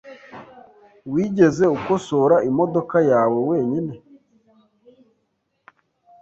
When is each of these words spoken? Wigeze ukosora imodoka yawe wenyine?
Wigeze 1.11 1.63
ukosora 1.77 2.35
imodoka 2.49 2.97
yawe 3.11 3.37
wenyine? 3.49 3.93